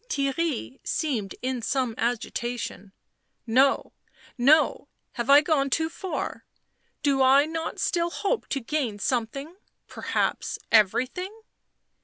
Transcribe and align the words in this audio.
Theirry 0.09 0.79
seemed 0.83 1.35
in 1.43 1.61
some 1.61 1.93
agitation." 1.95 2.91
No, 3.59 3.93
no— 4.35 4.87
have 5.13 5.29
I 5.29 5.41
not 5.41 5.43
gone 5.43 5.69
too 5.69 5.89
far? 5.89 6.43
Do 7.03 7.21
I 7.21 7.45
not 7.45 7.77
still 7.77 8.09
hope 8.09 8.47
to 8.47 8.59
gain 8.59 8.97
some 8.97 9.27
thing— 9.27 9.57
perhaps 9.95 10.57
everything 10.71 11.31